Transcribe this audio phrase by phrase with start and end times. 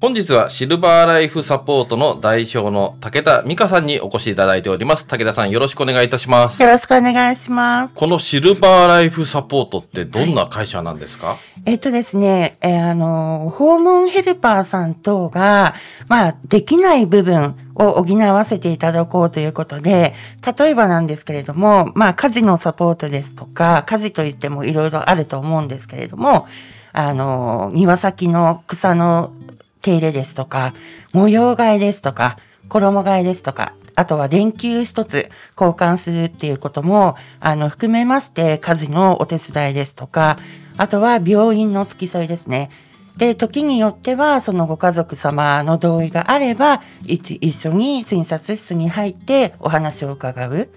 [0.00, 5.06] 本日はシルバーライフサポートの代表の武田美香さんにお越しいただいております。
[5.06, 6.62] 武田さんよろしくお願いいたします。
[6.62, 7.94] よろしくお願いします。
[7.94, 15.74] このシルバーライフサポートってどんな会社なんですか、はい、えっとですね、えー、あの、訪問ヘルパーさん等が、
[16.08, 20.14] まあ、できない部分を補わせていただこうということで、
[20.58, 26.46] 例えばなんですけれども、まあ、家事のサポートですとか、家事といってもいろいろあると思うんですけれども、
[26.94, 29.32] あの、庭先の草の
[29.80, 30.74] 手入れですとか、
[31.12, 35.28] 模様替えですとか、衣替えですとか、あとは電球一つ
[35.58, 40.38] 交換するっていうことも、あの、含めまして、家事のお手伝いですとか、
[40.76, 42.70] あとは病院の付き添いですね。
[43.16, 50.68] で、時によっては、そのご家族様の同意があれば、一緒に診察室に入ってお話を伺う。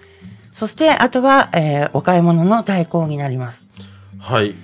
[0.53, 3.65] そして、あとは、えー、お買い物の代行になります。
[4.19, 4.55] はい。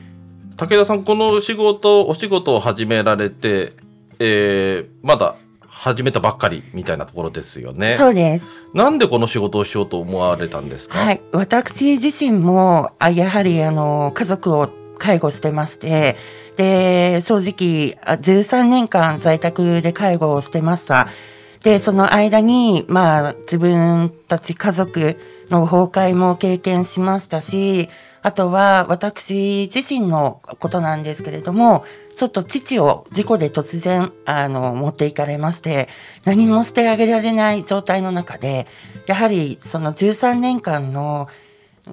[0.58, 3.74] 武田さん、この仕事、お仕事を始められて、
[4.20, 5.36] えー、まだ
[5.68, 7.96] 始めたばっかりみたいなところですよね。
[7.98, 8.48] そうです。
[8.74, 11.00] なんでこの仕事をしようと思われたんですか？
[11.00, 16.18] はい、私自身もあやはりあの家族を介護してまして、
[16.58, 21.08] で正直13年間在宅で介護をしてました。
[21.64, 25.18] でその間にまあ自分たち家族
[25.50, 27.90] の崩壊も経験しましたし、
[28.22, 31.86] あとは私自身のことなんですけれども、
[32.16, 35.88] ちょっと父を事故で突然、あの、持っていかれまして、
[36.26, 38.68] 何もしてあげられない状態の中で、
[39.08, 41.28] やはりその13年間の、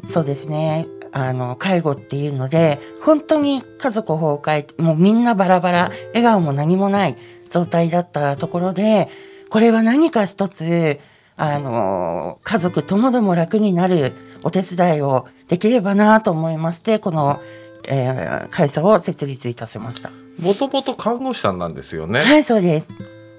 [0.05, 7.17] そうですね、あの、介護っていうので、本当に家族崩壊、もうみんなバラバラ、笑顔も何もない
[7.49, 9.09] 状態だったところで、
[9.49, 10.99] これは何か一つ、
[11.37, 14.13] あの、家族ともども楽になる
[14.43, 17.41] お手伝いをできればなと思いまして、この、
[17.89, 20.11] えー、会社を設立いたしました。
[20.39, 22.21] もともと看護師さんなんですよね。
[22.21, 22.93] はい、そうです。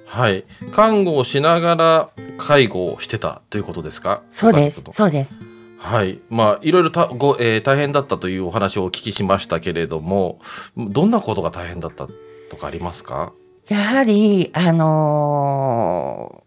[0.05, 4.21] はい、看護をしながら介護をしてたということですか？
[4.31, 4.83] そうです。
[4.91, 5.33] そうです。
[5.77, 10.39] はい、まあいろいろたご、えー、大変だったというお話をお聞きしましたけれども、
[10.77, 12.07] どんなことが大変だった
[12.49, 13.33] とかありますか？
[13.67, 16.43] やはりあの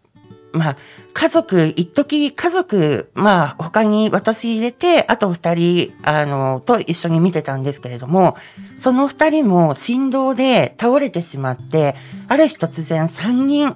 [0.53, 0.77] まあ
[1.13, 8.37] 家族、一時家族、まあ他に私入れて、あと二人、あの、と一緒に見てたんですけれども、
[8.77, 11.95] その二人も振動で倒れてしまって、
[12.27, 13.75] ある日突然三人、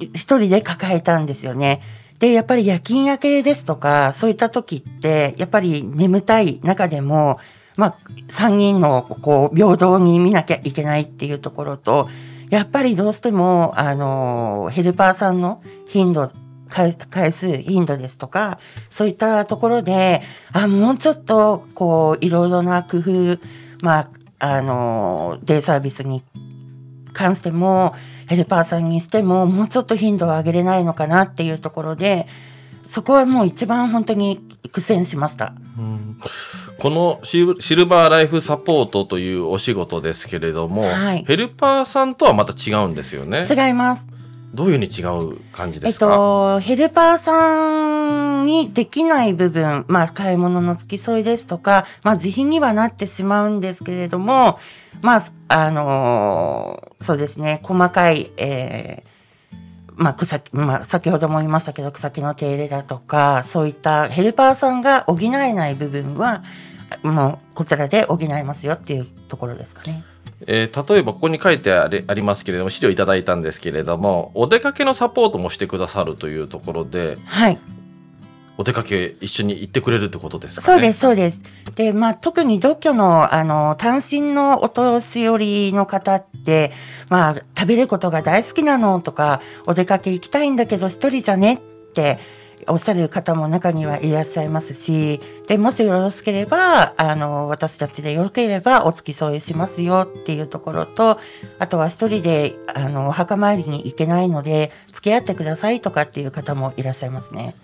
[0.00, 1.80] 一人で抱えたんですよね。
[2.18, 7.38] で、やっぱり夜勤明けですとか、そういった時って、やっぱり眠たい中でも、
[7.76, 7.96] まあ、
[8.28, 12.08] 三人の、こう、平等に見なきゃいけないっていうところと、
[12.50, 16.30] やっぱりどうしても、あの、ヘルパーさんの頻度、
[16.68, 16.94] 回
[17.32, 18.58] 数、頻度ですとか、
[18.90, 20.22] そういったところで、
[20.52, 23.38] あ、もうちょっと、こう、いろいろな工夫、
[23.82, 26.22] まあ、あの、デイサービスに
[27.12, 27.94] 関しても、
[28.28, 32.26] ヘルパーさんにしても、もうちょっと頻度を上げれないのかなっていうところで、
[32.88, 34.40] そこはもう一番本当に
[34.72, 35.54] 苦戦しました。
[35.78, 36.20] うん
[36.78, 37.44] このシ
[37.74, 43.44] ルバーライフサポートというお仕事ですけれども、はい、ヘルパーさんとはまた違うんですよね。
[43.50, 44.08] 違います。
[44.54, 54.58] どういうふうに違う感じですか、えっと、ヘルパーさんにできない部分、まあ、買い物の付き添いですとか、まあ、自費にはなってしまうんですけれども、
[55.02, 59.17] まあ、あのー、そうですね、細かい、えー、
[59.98, 66.42] まあ、草、まあ、先ほども言いましたけど、草木の手入れだとか、そういったヘルパーさんが補えない部分は、
[67.02, 70.04] もうこちらで補いますよっていうところですかね。
[70.46, 77.58] えー、例えばここに書いてありますけれども資料いただいたんですけれどもお出かけのサポートもしてくださるというところで、はい、
[78.56, 81.42] お出かけ一緒に行ってくれるってことですか、ね、そうですそうです。
[81.74, 86.72] でまあ特に独居のあの単身のお年寄りの方って
[87.10, 91.58] まあ食べることが大好きなのとかお出かけ行きたいんだけど一人じゃねっ
[91.92, 92.18] て
[92.66, 101.18] おっしゃる方も中にはいらっしゃいますし、で、もしよろしければ、あの、私たちでよければお付き添いしますよっていうところと、
[101.60, 107.54] あとは一人で、あの、お墓参りに行けないので、付き合ってくださいとかっていう方もいらっしゃいますね。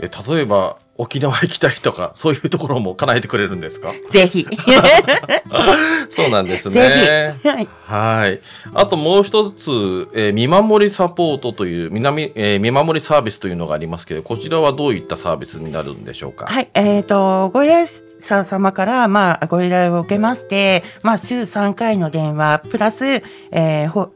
[0.00, 3.92] え例えば沖縄行きたいとかそういうところも叶えてくれるんですか？
[4.10, 4.46] ぜひ。
[6.08, 7.34] そうなんですね。
[7.42, 7.68] はい。
[7.86, 8.40] はい。
[8.74, 9.70] あともう一つ、
[10.14, 16.46] えー見守りサポートという南、えー見守りサービスというのがありますけど、こちらはどういったサービスになるんでしょうか？
[16.46, 17.86] はい、えっ、と、ご依頼
[18.20, 23.04] 者様から、まあ、ご依頼を受けまして、まあ、週3回の電話、プラス、
[23.50, 24.10] えーほ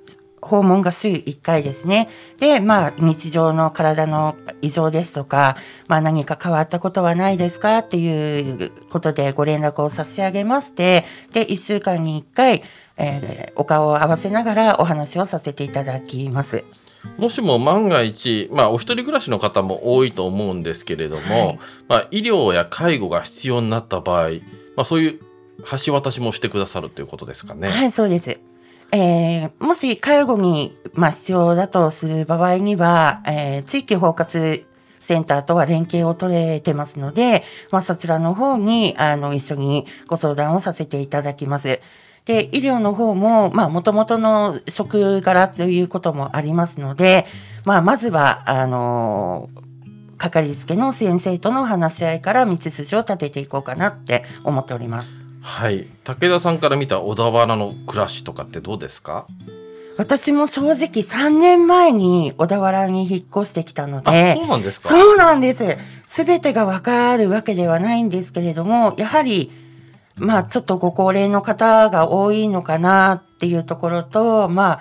[0.48, 2.08] 訪問が週1回ですね。
[2.40, 5.56] で、まあ、日常の体の異常ですとか、
[5.86, 7.78] まあ、何か変わったことはないですか？
[7.78, 12.62] っていうことでご連絡を差し上げまして、で、1週間に1回、
[12.96, 16.64] えーお顔を合わせながらお話をさせていただきます。
[17.16, 21.58] もしも万が一、まあ、お一人暮らしの方も多いと思うんですけれども、はい
[21.88, 24.30] まあ、医療や介護が必要になった場合、
[24.76, 25.20] まあ、そういう
[25.84, 27.68] 橋渡しもしてくださるということですかね。
[27.68, 28.38] はい、そうです。
[28.93, 34.64] えーもし介護に、まあ、必要だとする場合には、えー地域包括
[35.00, 41.81] センターとは連携を取れてますので、まあ、そちらの方に、あの、一緒にご相談をさせていただきます。
[42.25, 47.26] で、医療の方も、まあ、元々の職柄ということもありますので、
[47.64, 49.49] まあ、まずは、あの
[50.19, 55.27] かかりつけの先生との話し合いから道筋を立てていこうかなって思っております。
[55.40, 55.87] はい。
[56.05, 59.26] 武田さんから見た小田原の暮らしとかってどうですか？
[59.96, 64.88] 私も正直3年前に小田原に引っ越してきたのあ、でそう、なんですか？
[64.88, 65.76] そうなんです。
[66.06, 69.50] すべてがわかるわけではないんですけれども、やはり、
[70.17, 74.81] まあちょっとご高齢の方が多いのかなっていうところと、ま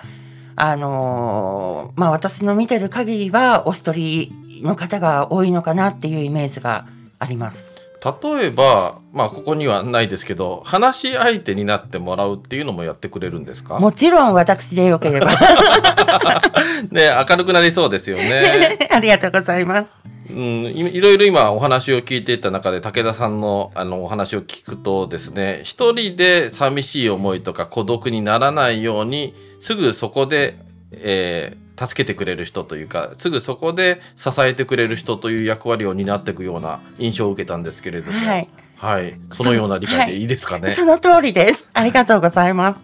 [0.56, 4.32] あ、あのーまあ私の見てる限りはお一人
[4.62, 6.86] の方が多いのかなっていうイメージが
[7.18, 7.77] あります。
[8.04, 13.78] 例えば、まあ、ここにはないですけど、話し相手になってもらうっていうのもやってくれるんですか？
[13.80, 15.26] もちろん私でよければ。
[16.90, 18.78] ね、明るくなりそうですよね。
[18.90, 19.92] ありがとうございます。
[20.30, 20.36] うん、
[20.66, 30.56] いいろいろ今お話を聞いていった中で武田さんのあのお話を聞くとですね一人で寂しい思いとか孤独にならないようにすぐそこで、
[30.92, 38.48] えー助けてくれる人というかすぐそこで支えてくれる人という役割を担っていくような印象を受けたんですけれども、はい。
[38.76, 40.74] はいそのような理解でいいですかね？
[40.74, 41.68] そ の通りです。
[41.74, 42.80] ありがとうございます。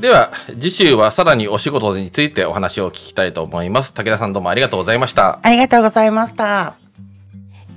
[0.00, 0.30] では
[0.60, 3.92] 次週はさらにお仕事についてお話を聞きたいと思います。
[3.92, 5.40] 武田さんどうもありがとうございました。
[5.42, 6.74] ありがとうございました。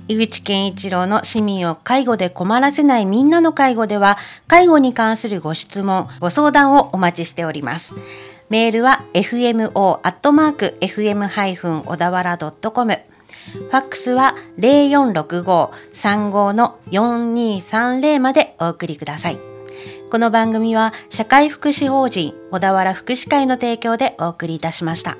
[0.08, 4.18] 井口健一郎の市民を介護で困らせないみんなの介護では
[4.48, 7.94] 介護に関するご質問ご相談をお待ちしております
[8.52, 12.98] メールは fmo アットマーク fm ハイフン小田原ドットコム
[13.54, 19.38] ファックスは零四六五三五の四二三零までお送りください。
[20.10, 25.16] この番組は社会福祉法人小田原福祉会の提供でお送りいたしました。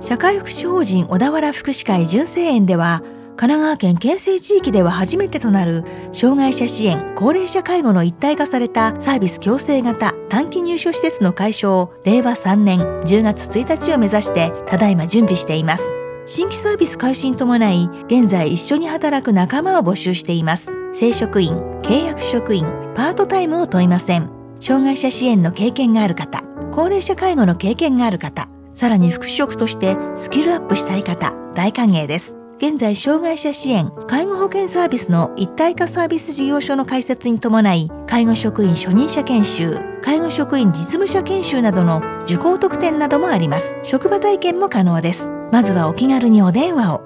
[0.00, 3.04] 社会福祉法人小田原福祉会純正園では
[3.36, 5.84] 神奈川県県西地域では初めてとなる
[6.14, 15.84] 障害者支援高齢者介護の一体化されたサービス共生型短期入所施設の解消を令和3年10月1日を目指してただいま準備しています。
[16.24, 20.70] 新規サービス開始に伴い現在一緒に働く仲間を募集しています。
[20.94, 22.64] 正職員契約職員
[22.94, 24.30] パートタイムを問いません。
[24.60, 32.35] 障害者支援の経験がある方高齢者介護の経験がある方さらに副職としてスキルアップしたい方、大歓迎です。
[32.58, 43.76] 現在、障害者支援、介護保険サービスの一体化サービス事業所の開設に伴い、介護職員初任者研修、介護職員実務者研修などの受講特典などもあります。
[43.82, 45.30] 職場体験も可能です。
[45.52, 47.02] まずはお気軽にお電話を。